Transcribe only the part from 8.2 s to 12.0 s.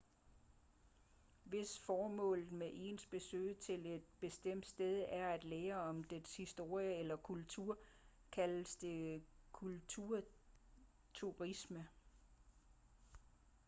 kaldes det kulturturisme